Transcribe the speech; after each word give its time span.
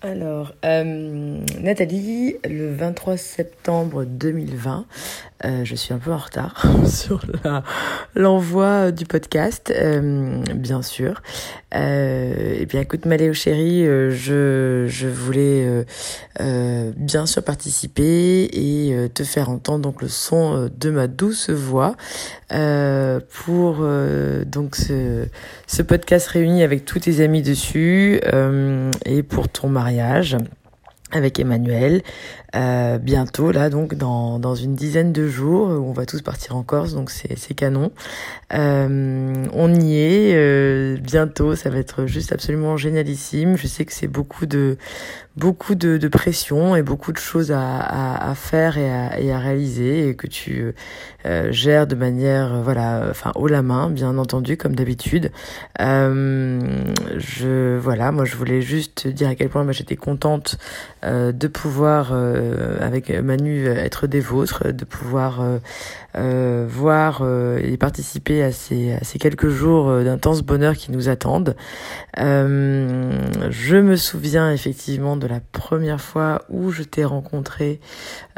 Alors, 0.00 0.52
euh, 0.64 1.40
Nathalie, 1.60 2.36
le 2.48 2.72
23 2.72 3.16
septembre 3.16 4.04
2020, 4.04 4.86
euh, 5.44 5.64
je 5.64 5.74
suis 5.74 5.92
un 5.92 5.98
peu 5.98 6.12
en 6.12 6.18
retard 6.18 6.64
sur 6.86 7.20
l'envoi 8.14 8.92
du 8.92 9.06
podcast, 9.06 9.72
euh, 9.74 10.40
bien 10.54 10.82
sûr. 10.82 11.20
Euh, 11.74 12.60
et 12.60 12.66
bien, 12.66 12.80
écoute, 12.80 13.06
Maléo 13.06 13.32
chéri, 13.32 13.84
euh, 13.84 14.10
je, 14.12 14.86
je 14.88 15.08
voulais 15.08 15.66
bien 16.96 17.26
sûr 17.26 17.42
participer 17.42 18.44
et 18.44 19.08
te 19.12 19.24
faire 19.24 19.50
entendre 19.50 19.80
donc 19.80 20.02
le 20.02 20.08
son 20.08 20.70
de 20.78 20.90
ma 20.90 21.08
douce 21.08 21.50
voix 21.50 21.96
pour 22.48 23.86
donc 24.46 24.76
ce 24.76 25.82
podcast 25.82 26.28
réuni 26.28 26.62
avec 26.62 26.84
tous 26.84 27.00
tes 27.00 27.20
amis 27.20 27.42
dessus 27.42 28.20
et 29.04 29.22
pour 29.24 29.48
ton 29.48 29.68
mariage 29.68 29.87
mariage 29.88 30.36
avec 31.10 31.38
Emmanuel. 31.40 32.02
Euh, 32.56 32.96
bientôt 32.96 33.52
là 33.52 33.68
donc 33.68 33.94
dans, 33.94 34.38
dans 34.38 34.54
une 34.54 34.74
dizaine 34.74 35.12
de 35.12 35.28
jours 35.28 35.68
on 35.68 35.92
va 35.92 36.06
tous 36.06 36.22
partir 36.22 36.56
en 36.56 36.62
Corse 36.62 36.94
donc 36.94 37.10
c'est 37.10 37.38
c'est 37.38 37.52
canon. 37.54 37.92
Euh, 38.54 39.44
on 39.52 39.74
y 39.74 39.96
est 39.96 40.34
euh, 40.34 40.96
bientôt 40.96 41.54
ça 41.56 41.68
va 41.68 41.78
être 41.78 42.06
juste 42.06 42.32
absolument 42.32 42.76
génialissime. 42.76 43.56
Je 43.56 43.66
sais 43.66 43.84
que 43.84 43.92
c'est 43.92 44.08
beaucoup 44.08 44.46
de 44.46 44.78
beaucoup 45.38 45.76
de, 45.76 45.98
de, 45.98 46.08
pression 46.08 46.74
et 46.74 46.82
beaucoup 46.82 47.12
de 47.12 47.18
choses 47.18 47.52
à, 47.52 47.78
à, 47.78 48.30
à 48.30 48.34
faire 48.34 48.76
et 48.76 48.90
à, 48.90 49.20
et 49.20 49.32
à, 49.32 49.38
réaliser 49.38 50.08
et 50.08 50.16
que 50.16 50.26
tu 50.26 50.74
euh, 51.26 51.52
gères 51.52 51.86
de 51.86 51.94
manière 51.94 52.54
euh, 52.54 52.62
voilà 52.62 53.06
enfin 53.08 53.30
haut 53.36 53.46
la 53.46 53.62
main 53.62 53.88
bien 53.88 54.18
entendu 54.18 54.56
comme 54.56 54.74
d'habitude. 54.74 55.30
Euh, 55.80 56.58
je 57.16 57.78
voilà 57.78 58.10
moi 58.10 58.24
je 58.24 58.34
voulais 58.34 58.62
juste 58.62 59.06
dire 59.06 59.28
à 59.28 59.36
quel 59.36 59.48
point 59.48 59.64
bah, 59.64 59.72
j'étais 59.72 59.96
contente 59.96 60.58
euh, 61.04 61.32
de 61.32 61.46
pouvoir 61.46 62.12
avec 62.80 63.10
Manu 63.10 63.66
être 63.66 64.06
des 64.06 64.20
vôtres 64.20 64.72
de 64.72 64.84
pouvoir 64.84 65.42
voir 66.14 67.22
et 67.62 67.76
participer 67.76 68.42
à 68.42 68.52
ces, 68.52 68.92
à 68.92 69.04
ces 69.04 69.18
quelques 69.18 69.48
jours 69.48 70.02
d'intense 70.02 70.42
bonheur 70.42 70.74
qui 70.74 70.90
nous 70.90 71.08
attendent. 71.08 71.54
Je 72.16 73.76
me 73.76 73.96
souviens 73.96 74.52
effectivement 74.52 75.16
de 75.16 75.26
la 75.26 75.40
première 75.40 76.00
fois 76.00 76.42
où 76.48 76.70
je 76.70 76.82
t'ai 76.82 77.04
rencontré, 77.04 77.80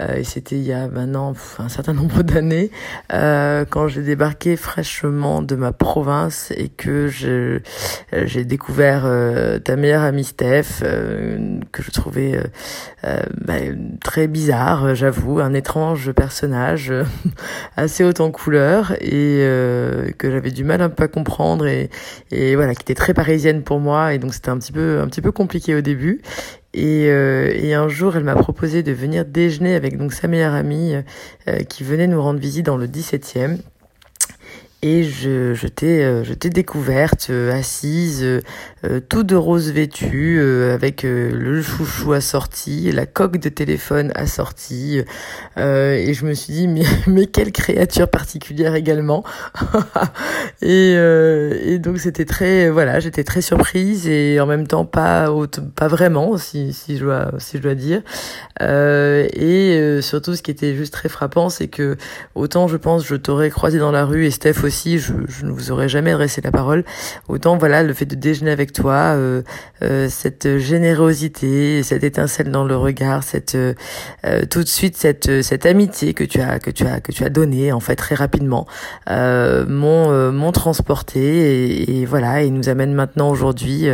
euh, 0.00 0.16
et 0.16 0.24
c'était 0.24 0.56
il 0.56 0.62
y 0.62 0.72
a 0.72 0.88
maintenant 0.88 1.34
un 1.58 1.68
certain 1.68 1.92
nombre 1.92 2.22
d'années, 2.22 2.70
euh, 3.12 3.64
quand 3.68 3.88
j'ai 3.88 4.02
débarqué 4.02 4.56
fraîchement 4.56 5.42
de 5.42 5.54
ma 5.54 5.72
province 5.72 6.52
et 6.56 6.68
que 6.68 7.08
euh, 7.24 7.60
j'ai 8.12 8.44
découvert 8.44 9.02
euh, 9.04 9.58
ta 9.58 9.76
meilleure 9.76 10.02
amie 10.02 10.24
Steph, 10.24 10.82
euh, 10.82 11.60
que 11.72 11.82
je 11.82 11.90
trouvais 11.90 12.38
bah, 13.02 13.54
très 14.02 14.26
bizarre, 14.26 14.94
j'avoue, 14.94 15.40
un 15.40 15.54
étrange 15.54 16.12
personnage 16.12 16.92
assez 17.76 18.04
haut 18.04 18.20
en 18.20 18.30
couleur 18.30 18.92
et 19.00 19.44
que 20.18 20.30
j'avais 20.30 20.50
du 20.50 20.64
mal 20.64 20.82
un 20.82 20.88
peu 20.88 21.04
à 21.04 21.08
comprendre 21.08 21.66
et, 21.66 21.90
et 22.30 22.56
voilà, 22.56 22.74
qui 22.74 22.82
était 22.82 22.94
très 22.94 23.14
parisienne 23.14 23.62
pour 23.62 23.80
moi 23.80 24.14
et 24.14 24.18
donc 24.18 24.34
c'était 24.34 24.50
un 24.50 24.58
petit 24.58 24.72
peu 24.72 25.00
un 25.00 25.06
petit 25.06 25.22
peu 25.22 25.32
compliqué 25.32 25.74
au 25.74 25.80
début 25.80 26.22
et, 26.74 27.06
euh, 27.08 27.50
et, 27.54 27.74
un 27.74 27.88
jour, 27.88 28.16
elle 28.16 28.24
m'a 28.24 28.34
proposé 28.34 28.82
de 28.82 28.92
venir 28.92 29.24
déjeuner 29.24 29.74
avec 29.74 29.96
donc 29.96 30.12
sa 30.12 30.28
meilleure 30.28 30.54
amie 30.54 30.94
euh, 31.48 31.58
qui 31.64 31.82
venait 31.82 32.06
nous 32.06 32.22
rendre 32.22 32.38
visite 32.38 32.66
dans 32.66 32.76
le 32.76 32.86
17e. 32.86 33.58
Et 34.80 35.02
je, 35.02 35.54
je 35.54 35.66
t'ai, 35.66 36.04
euh, 36.04 36.22
je 36.22 36.32
t'ai 36.34 36.50
découverte 36.50 37.30
euh, 37.30 37.52
assise, 37.52 38.22
euh, 38.22 39.00
tout 39.08 39.24
de 39.24 39.34
rose 39.34 39.72
vêtue, 39.72 40.40
avec 40.72 41.02
le 41.02 41.60
chouchou 41.62 42.12
assorti, 42.12 42.92
la 42.92 43.06
coque 43.06 43.38
de 43.38 43.48
téléphone 43.48 44.12
assortie. 44.14 45.02
et 45.56 46.14
je 46.14 46.24
me 46.24 46.32
suis 46.32 46.52
dit, 46.52 46.68
mais, 46.68 46.84
mais 47.08 47.26
quelle 47.26 47.50
créature 47.50 48.08
particulière 48.08 48.76
également. 48.76 49.24
et, 50.62 50.92
et 50.92 51.78
donc 51.80 51.98
c'était 51.98 52.24
très, 52.24 52.70
voilà, 52.70 53.00
j'étais 53.00 53.24
très 53.24 53.40
surprise 53.40 54.06
et 54.08 54.38
en 54.38 54.46
même 54.46 54.68
temps 54.68 54.84
pas, 54.84 55.28
pas 55.74 55.88
vraiment, 55.88 56.36
si, 56.36 56.72
si 56.72 56.96
je 56.98 57.04
dois, 57.04 57.32
si 57.38 57.56
je 57.56 57.62
dois 57.62 57.74
dire. 57.74 58.02
et 58.60 59.98
surtout, 60.02 60.36
ce 60.36 60.42
qui 60.42 60.52
était 60.52 60.76
juste 60.76 60.92
très 60.92 61.08
frappant, 61.08 61.48
c'est 61.48 61.68
que 61.68 61.96
autant 62.36 62.68
je 62.68 62.76
pense 62.76 63.04
je 63.04 63.16
t'aurais 63.16 63.50
croisé 63.50 63.80
dans 63.80 63.90
la 63.90 64.04
rue 64.04 64.24
et 64.24 64.30
Steph 64.30 64.67
je, 64.70 65.12
je, 65.28 65.44
ne 65.44 65.50
vous 65.50 65.70
aurais 65.70 65.88
jamais 65.88 66.12
adressé 66.12 66.40
la 66.40 66.50
parole. 66.50 66.84
Autant 67.28 67.56
voilà, 67.56 67.82
le 67.82 67.92
fait 67.94 68.04
de 68.04 68.14
déjeuner 68.14 68.50
avec 68.50 68.72
toi, 68.72 69.14
euh, 69.16 69.42
euh, 69.82 70.08
cette 70.08 70.58
générosité, 70.58 71.82
cette 71.82 72.04
étincelle 72.04 72.50
dans 72.50 72.64
le 72.64 72.76
regard, 72.76 73.22
cette 73.22 73.54
euh, 73.54 73.74
tout 74.50 74.62
de 74.62 74.68
suite 74.68 74.96
cette 74.96 75.42
cette 75.42 75.66
amitié 75.66 76.14
que 76.14 76.24
tu 76.24 76.40
as 76.40 76.58
que 76.58 76.70
tu 76.70 76.84
as 76.84 77.00
que 77.00 77.12
tu 77.12 77.24
as 77.24 77.28
donnée 77.30 77.72
en 77.72 77.80
fait 77.80 77.96
très 77.96 78.14
rapidement, 78.14 78.66
euh, 79.08 79.66
m'ont 79.66 80.32
m'ont 80.32 80.52
transporté 80.52 81.20
et, 81.20 82.00
et, 82.00 82.06
voilà 82.06 82.42
et 82.42 82.50
nous 82.50 82.68
amène 82.68 82.92
maintenant 82.92 83.30
aujourd'hui 83.30 83.88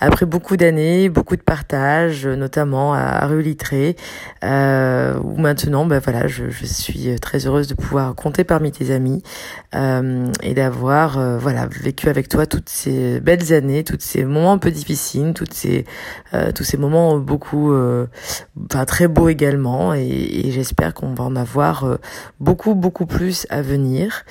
après 0.00 0.26
beaucoup 0.26 0.56
d'années, 0.56 1.08
beaucoup 1.08 1.36
de 1.36 1.42
partage, 1.42 2.26
notamment 2.26 2.94
à, 2.94 3.26
rue 3.26 3.42
Littré, 3.42 3.96
où 4.42 5.36
maintenant 5.38 5.86
ben 5.86 5.98
voilà 5.98 6.26
je, 6.26 6.50
je 6.50 6.66
suis 6.66 7.18
très 7.20 7.46
heureuse 7.46 7.66
de 7.66 7.74
pouvoir 7.74 8.14
compter 8.14 8.44
parmi 8.44 8.70
tes 8.72 8.92
amis 8.92 9.22
et 10.42 10.54
d'avoir 10.54 11.18
euh, 11.18 11.38
voilà 11.38 11.66
vécu 11.66 12.08
avec 12.08 12.28
toi 12.28 12.46
toutes 12.46 12.68
ces 12.68 13.20
belles 13.20 13.52
années, 13.52 13.84
tous 13.84 13.98
ces 14.00 14.24
moments 14.24 14.52
un 14.52 14.58
peu 14.58 14.70
difficiles, 14.70 15.32
toutes 15.34 15.54
ces 15.54 15.84
euh, 16.32 16.52
tous 16.52 16.64
ces 16.64 16.76
moments 16.76 17.18
beaucoup 17.18 17.72
euh, 17.72 18.06
enfin 18.66 18.84
très 18.84 19.08
beaux 19.08 19.28
également 19.28 19.94
et, 19.94 20.06
et 20.06 20.50
j'espère 20.50 20.94
qu'on 20.94 21.14
va 21.14 21.24
en 21.24 21.36
avoir 21.36 21.98
beaucoup 22.40 22.74
beaucoup 22.74 23.06
plus 23.06 23.46
à 23.50 23.62
venir. 23.62 24.24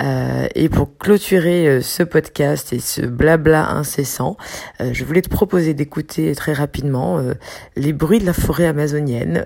Euh, 0.00 0.46
et 0.54 0.68
pour 0.68 0.96
clôturer 0.98 1.68
euh, 1.68 1.80
ce 1.82 2.02
podcast 2.02 2.72
et 2.72 2.78
ce 2.78 3.02
blabla 3.02 3.70
incessant, 3.70 4.36
euh, 4.80 4.90
je 4.92 5.04
voulais 5.04 5.22
te 5.22 5.28
proposer 5.28 5.74
d'écouter 5.74 6.34
très 6.34 6.52
rapidement 6.52 7.20
les 7.76 7.92
bruits 7.92 8.18
de 8.18 8.26
la 8.26 8.32
forêt 8.32 8.66
amazonienne, 8.66 9.44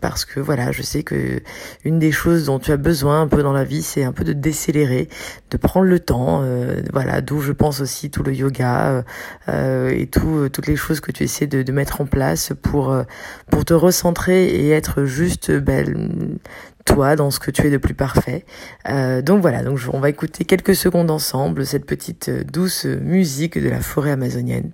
parce 0.00 0.24
que 0.24 0.40
voilà, 0.40 0.72
je 0.72 0.82
sais 0.82 1.02
que 1.02 1.40
une 1.84 1.98
des 1.98 2.12
choses 2.12 2.46
dont 2.46 2.58
tu 2.58 2.72
as 2.72 2.76
besoin 2.76 3.22
un 3.22 3.28
peu 3.28 3.42
dans 3.42 3.52
la 3.52 3.64
vie, 3.64 3.82
c'est 3.82 4.04
un 4.04 4.12
peu 4.12 4.24
de 4.24 4.32
décélérer, 4.32 5.08
de 5.50 5.56
prendre 5.56 5.86
le 5.86 6.00
temps. 6.00 6.44
voilà, 6.92 7.20
d'où 7.20 7.40
je 7.40 7.52
pense 7.52 7.80
aussi 7.80 8.10
tout 8.10 8.22
le 8.22 8.34
yoga 8.34 9.04
et 9.48 10.06
tout, 10.10 10.48
toutes 10.52 10.66
les 10.66 10.76
choses 10.76 11.00
que 11.00 11.12
tu 11.12 11.24
essaies 11.24 11.46
de, 11.46 11.72
mettre 11.72 12.00
en 12.00 12.06
place 12.06 12.52
pour 12.62 12.96
pour 13.50 13.64
te 13.64 13.74
recentrer 13.74 14.46
et 14.46 14.70
être 14.70 15.04
juste 15.04 15.50
belle 15.52 16.38
toi, 16.88 17.16
dans 17.16 17.30
ce 17.30 17.38
que 17.38 17.50
tu 17.50 17.66
es 17.66 17.70
de 17.70 17.76
plus 17.76 17.94
parfait. 17.94 18.44
Euh, 18.88 19.22
donc 19.22 19.40
voilà, 19.42 19.62
donc 19.62 19.78
on 19.92 20.00
va 20.00 20.08
écouter 20.08 20.44
quelques 20.44 20.74
secondes 20.74 21.10
ensemble 21.10 21.66
cette 21.66 21.84
petite 21.84 22.28
euh, 22.28 22.44
douce 22.44 22.84
musique 22.86 23.58
de 23.58 23.68
la 23.68 23.80
forêt 23.80 24.10
amazonienne. 24.10 24.72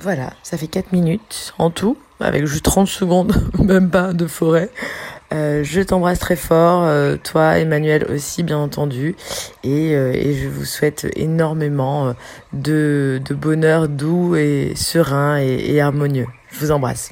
Voilà, 0.00 0.32
ça 0.42 0.56
fait 0.56 0.68
4 0.68 0.92
minutes 0.92 1.54
en 1.58 1.70
tout, 1.70 1.96
avec 2.20 2.46
juste 2.46 2.64
30 2.64 2.86
secondes, 2.86 3.34
même 3.58 3.90
pas, 3.90 4.12
de 4.12 4.26
forêt. 4.26 4.70
Euh, 5.34 5.62
je 5.64 5.80
t'embrasse 5.80 6.20
très 6.20 6.36
fort, 6.36 6.84
euh, 6.84 7.16
toi 7.22 7.58
Emmanuel 7.58 8.06
aussi 8.10 8.42
bien 8.42 8.58
entendu, 8.58 9.16
et, 9.64 9.94
euh, 9.94 10.12
et 10.14 10.34
je 10.34 10.48
vous 10.48 10.64
souhaite 10.64 11.06
énormément 11.16 12.14
de, 12.52 13.20
de 13.24 13.34
bonheur 13.34 13.88
doux 13.88 14.36
et 14.36 14.72
serein 14.76 15.38
et, 15.38 15.74
et 15.74 15.80
harmonieux. 15.80 16.26
Je 16.52 16.60
vous 16.60 16.70
embrasse. 16.70 17.10